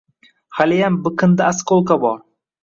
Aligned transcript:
Haliyam 0.59 0.97
biqinda 1.09 1.51
askolka 1.51 1.99
bor! 2.07 2.19